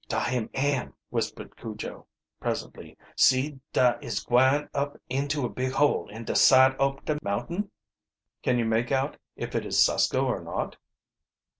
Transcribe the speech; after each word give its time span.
"Dar 0.09 0.23
him 0.25 0.49
am!" 0.55 0.95
whispered 1.11 1.55
Cujo, 1.57 2.07
presently. 2.39 2.97
"See, 3.15 3.59
da 3.71 3.99
is 4.01 4.19
gwine 4.21 4.67
up 4.73 4.97
into 5.11 5.45
a 5.45 5.49
big 5.49 5.73
hole 5.73 6.09
in 6.09 6.25
de 6.25 6.33
side 6.35 6.75
ob 6.79 7.05
de 7.05 7.19
mountain?" 7.21 7.69
"Can 8.41 8.57
you 8.57 8.65
make 8.65 8.91
out 8.91 9.17
if 9.35 9.53
it 9.53 9.63
is 9.63 9.77
Susko 9.79 10.25
or 10.25 10.41
not?" 10.41 10.75